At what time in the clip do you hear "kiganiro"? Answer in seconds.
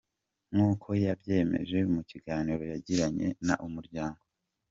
2.09-2.63